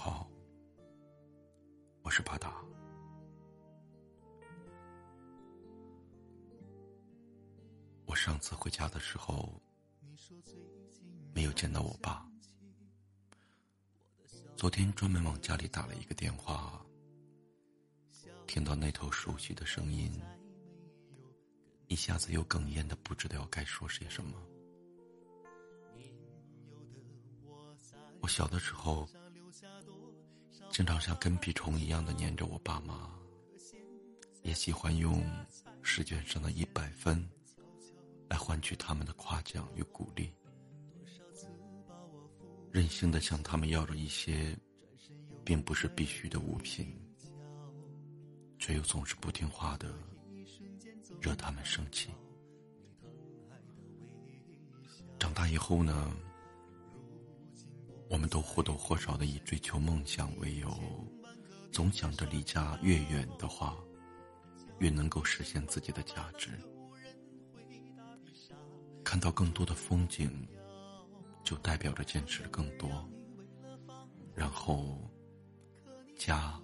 [0.00, 0.30] 好，
[2.02, 2.64] 我是巴达。
[8.06, 9.60] 我上次回家的时候，
[11.34, 12.24] 没有见到我爸。
[14.56, 16.80] 昨天专门往家里打了一个电话，
[18.46, 20.12] 听到那头熟悉的声音，
[21.88, 24.40] 一下子又哽咽的不知道该说些什么。
[28.20, 29.04] 我小的时候。
[30.70, 33.10] 经常像跟屁虫一样的黏着我爸妈，
[34.42, 35.24] 也喜欢用
[35.82, 37.28] 试卷上的一百分
[38.28, 40.32] 来换取他们的夸奖与鼓励，
[42.70, 44.56] 任性的向他们要着一些
[45.44, 46.94] 并不是必须的物品，
[48.58, 49.92] 却又总是不听话的
[51.20, 52.10] 惹他们生气。
[55.18, 56.14] 长大以后呢？
[58.08, 60.74] 我们都或多或少的以追求梦想为由，
[61.70, 63.76] 总想着离家越远的话，
[64.78, 66.50] 越能够实现自己的价值。
[69.04, 70.48] 看到更多的风景，
[71.44, 73.08] 就代表着见识更多。
[74.34, 74.98] 然后，
[76.16, 76.58] 家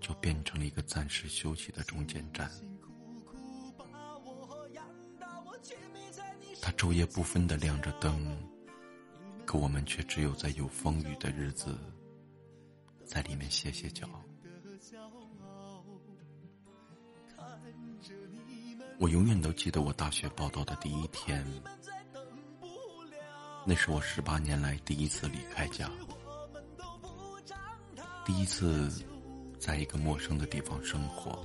[0.00, 2.50] 就变成了一个暂时休息的中间站。
[6.62, 8.53] 他昼夜不分的亮着灯。
[9.46, 11.78] 可我们却只有在有风雨的日子，
[13.04, 14.08] 在里面歇歇脚。
[18.98, 21.44] 我永远都记得我大学报到的第一天，
[23.66, 25.90] 那是我十八年来第一次离开家，
[28.24, 28.90] 第一次
[29.58, 31.44] 在一个陌生的地方生活，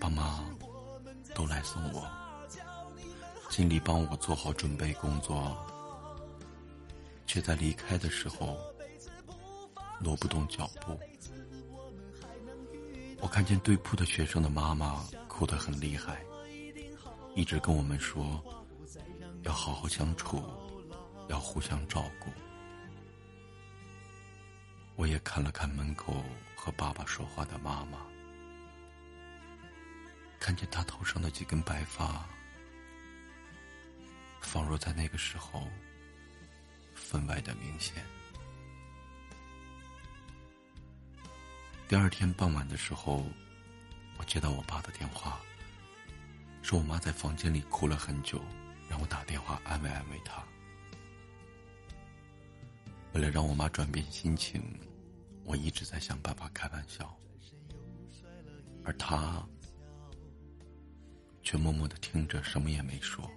[0.00, 0.44] 爸妈
[1.34, 2.06] 都来送我，
[3.48, 5.56] 尽力帮我做好准备工作。
[7.32, 8.58] 却在离开的时候
[10.00, 10.98] 挪不动脚步。
[13.20, 16.20] 我看见对铺的学生的妈妈哭得很厉害，
[17.36, 18.42] 一直跟我们说
[19.42, 20.42] 要好好相处，
[21.28, 22.32] 要互相照顾。
[24.96, 26.24] 我也看了看门口
[26.56, 27.98] 和爸爸说话的妈妈，
[30.40, 32.28] 看见他头上的几根白发，
[34.40, 35.62] 仿若在那个时候。
[37.00, 38.04] 分外的明显。
[41.88, 43.24] 第二天傍晚的时候，
[44.16, 45.40] 我接到我爸的电话，
[46.62, 48.40] 说我妈在房间里哭了很久，
[48.88, 50.40] 让我打电话安慰安慰她。
[53.12, 54.62] 为了让我妈转变心情，
[55.44, 57.18] 我一直在想办法开玩笑，
[58.84, 59.44] 而她
[61.42, 63.28] 却默默的听着，什么也没说。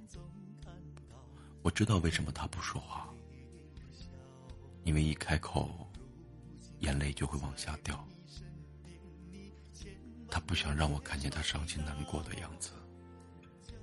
[1.63, 3.09] 我知道为什么她不说话。
[4.84, 5.70] 因为一开口，
[6.80, 8.06] 眼泪就会往下掉。
[10.30, 12.72] 他不想让我看见他伤心难过的样子，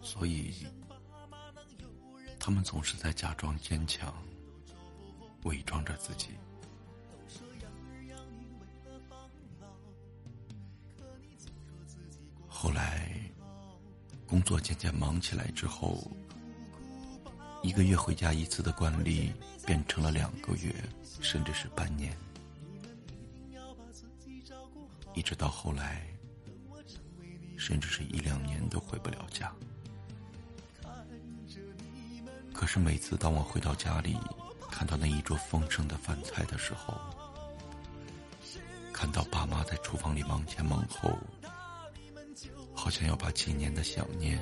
[0.02, 0.66] 所以
[2.38, 4.12] 他们总是在假装坚强，
[5.44, 6.30] 伪装着自己。
[12.48, 13.10] 后来，
[14.26, 16.10] 工作渐渐忙起来之后。
[17.62, 19.32] 一个月回家一次的惯例
[19.66, 20.74] 变成了两个月，
[21.20, 22.16] 甚至是半年，
[25.14, 26.06] 一直到后来，
[27.58, 29.52] 甚至是一两年都回不了家。
[32.54, 34.16] 可是每次当我回到家里，
[34.70, 36.98] 看到那一桌丰盛的饭菜的时候，
[38.92, 41.18] 看到爸妈在厨房里忙前忙后，
[42.74, 44.40] 好像要把几年的想念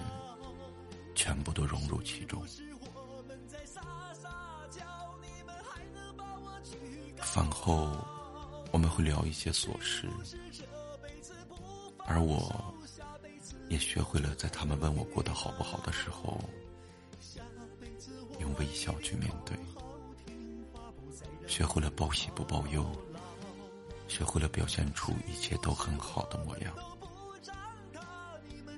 [1.14, 2.44] 全部都融入其中。
[7.38, 7.88] 饭后，
[8.72, 10.08] 我们会聊一些琐事，
[12.04, 12.52] 而我
[13.68, 16.36] 也学会了在他们问我过得好不好的时候，
[18.40, 19.56] 用微笑去面对；
[21.46, 22.82] 学会了报喜不报忧；
[24.08, 26.74] 学会了表现出一切都很好的模样，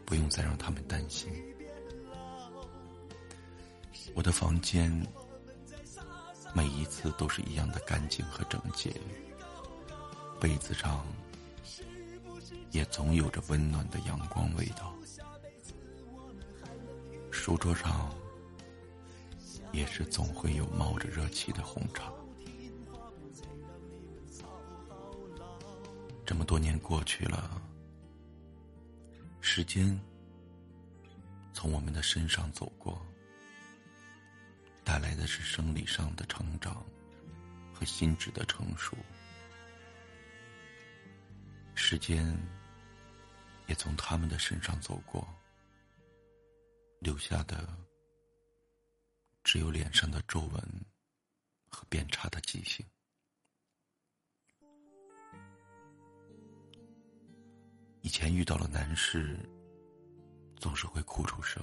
[0.05, 1.33] 不用再让他们担心。
[4.15, 5.03] 我的房间。
[6.53, 8.93] 每一次都是一样的干净和整洁，
[10.41, 11.07] 被子上
[12.71, 14.95] 也总有着温暖的阳光味道，
[17.31, 18.13] 书桌上
[19.73, 22.13] 也是总会有冒着热气的红茶。
[26.27, 27.63] 这么多年过去了，
[29.41, 29.99] 时间
[31.53, 33.01] 从我们的身上走过。
[34.85, 36.85] 带来的是生理上的成长
[37.73, 38.97] 和心智的成熟。
[41.75, 42.37] 时间
[43.67, 45.27] 也从他们的身上走过，
[46.99, 47.69] 留下的
[49.43, 50.85] 只有脸上的皱纹
[51.69, 52.85] 和变差的记性。
[58.03, 59.39] 以前遇到了难事，
[60.57, 61.63] 总是会哭出声，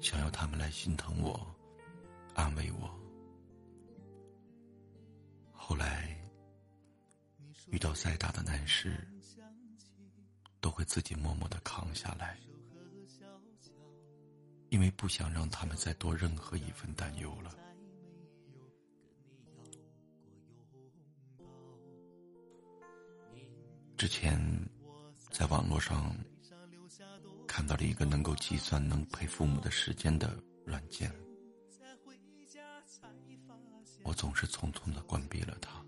[0.00, 1.54] 想要他们来心疼我，
[2.34, 2.90] 安慰我。
[5.52, 6.16] 后来
[7.70, 9.06] 遇到再大的难事，
[10.60, 12.38] 都会自己默默的扛下来，
[14.70, 17.54] 因为不想让他们再多任何一份担忧了。
[23.96, 24.38] 之前。
[25.32, 26.14] 在网络上
[27.48, 31.10] 看到了一个能够计算能陪父母的时间的软件，
[34.02, 35.84] 我总是匆匆的关闭了它，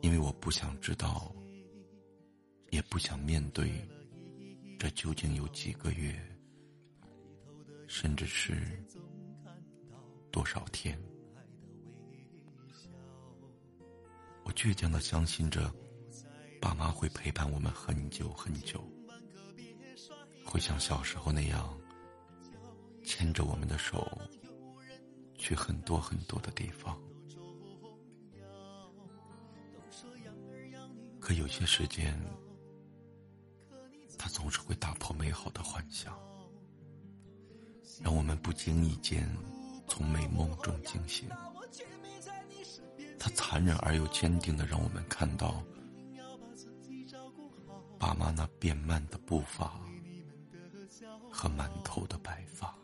[0.00, 1.34] 因为我不想知道，
[2.70, 3.72] 也不想面对，
[4.78, 6.18] 这究竟有几个月，
[7.86, 8.84] 甚至是
[10.30, 10.98] 多少天。
[14.44, 15.72] 我倔强的相信着，
[16.60, 18.82] 爸妈会陪伴我们很久很久，
[20.44, 21.78] 会像小时候那样，
[23.04, 24.20] 牵着我们的手，
[25.40, 27.00] 去很多很多的地方。
[31.18, 32.14] 可有些时间，
[34.18, 36.16] 他总是会打破美好的幻想，
[38.02, 39.26] 让我们不经意间
[39.88, 41.26] 从美梦中惊醒。
[43.18, 45.62] 他残忍而又坚定的让我们看到，
[47.98, 49.80] 爸妈那变慢的步伐
[51.32, 52.76] 和满头的白发。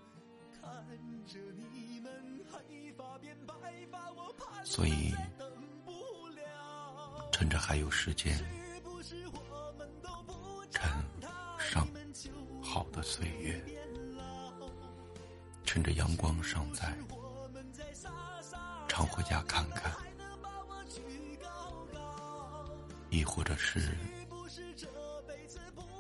[0.77, 0.85] 看
[1.27, 2.13] 着你们
[2.53, 3.55] 黑发变白
[3.91, 5.15] 发，我怕所以，
[7.33, 8.37] 趁着还有时间，
[10.71, 10.87] 趁
[11.59, 11.89] 上
[12.63, 13.65] 好的岁月，
[15.65, 16.95] 趁着阳光尚在，
[18.87, 19.91] 常回家看看。
[23.09, 23.97] 亦或者是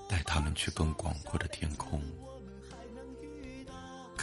[0.07, 2.03] 带他们去更广阔的天空，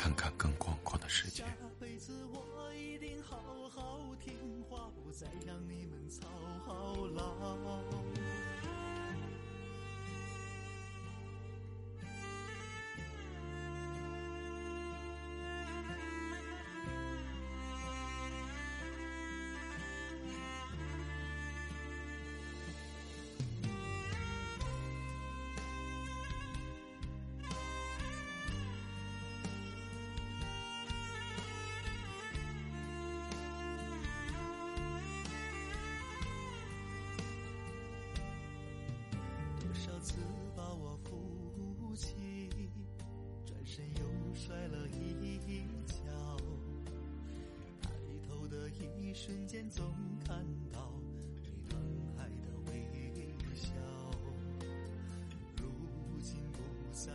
[0.04, 1.44] 看看更广阔的世界。
[1.44, 1.48] 下
[1.80, 3.38] 辈子我一定好
[3.70, 5.86] 好听话不再让你
[44.46, 46.04] 摔了一跤。
[47.82, 47.90] 抬
[48.28, 48.70] 头的
[49.00, 49.86] 一瞬间，总
[50.28, 51.80] 看到你疼
[52.18, 52.74] 爱的微
[53.56, 53.70] 笑。
[55.56, 56.60] 如今不
[56.92, 57.10] 在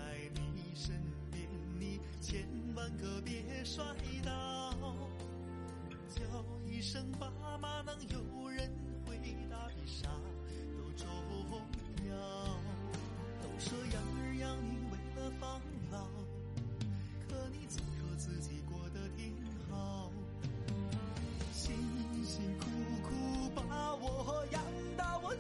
[0.55, 1.47] 你身边，
[1.79, 3.85] 你千万可别摔
[4.25, 4.75] 倒。
[6.09, 6.23] 叫
[6.67, 7.31] 一声爸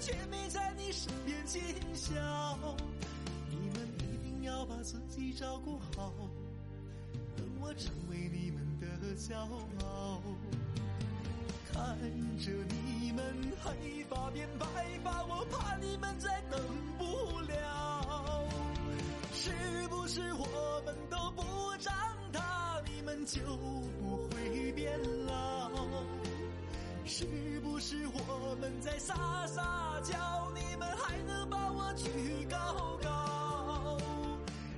[0.01, 1.61] 却没在你身边尽
[1.95, 2.13] 孝。
[3.51, 6.13] 你们一定要把自己照顾好，
[7.37, 8.87] 等我成为你们的
[9.17, 9.37] 骄
[9.85, 10.23] 傲。
[11.73, 11.97] 看
[12.39, 13.23] 着你们
[13.63, 14.67] 黑发变白
[15.05, 16.61] 发，我怕你们再等
[16.99, 18.45] 不了。
[19.33, 19.51] 是
[19.89, 21.43] 不是我们都不
[21.79, 21.95] 长
[22.33, 23.41] 大，你们就
[24.01, 25.18] 不会变老？
[28.89, 29.15] 在撒
[29.47, 30.17] 撒娇，
[30.55, 32.09] 你们还能把我举
[32.49, 33.99] 高高？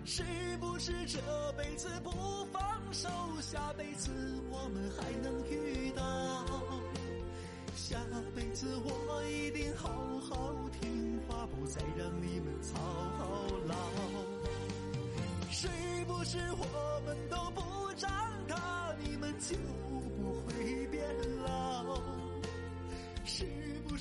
[0.04, 0.24] 是
[0.58, 1.20] 不是这
[1.56, 2.10] 辈子不
[2.46, 2.60] 放
[2.92, 3.08] 手，
[3.40, 4.10] 下辈子
[4.50, 6.02] 我们还能遇到？
[7.76, 8.00] 下
[8.34, 9.88] 辈子我一定好
[10.28, 12.80] 好听话，不再让你们操
[13.68, 13.76] 劳。
[15.52, 15.68] 是
[16.08, 18.10] 不是我们都不长
[18.48, 19.54] 大，你们就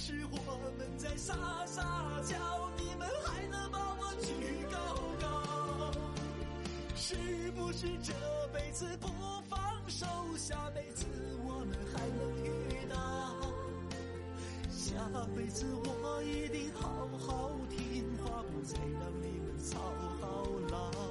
[0.01, 0.37] 是我
[0.77, 1.83] 们在撒撒
[2.23, 2.37] 娇，
[2.77, 4.77] 你们还能把我举高
[5.19, 5.91] 高，
[6.95, 8.13] 是不是这
[8.53, 9.09] 辈子不
[9.49, 11.05] 放手，下辈子
[11.45, 12.95] 我们还能遇到，
[14.71, 14.95] 下
[15.35, 19.77] 辈子我一定好好听话，不再让你们操
[20.71, 21.08] 劳。